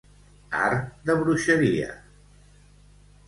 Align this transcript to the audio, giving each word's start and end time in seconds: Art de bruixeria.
Art 0.59 0.87
de 1.09 1.17
bruixeria. 1.19 1.91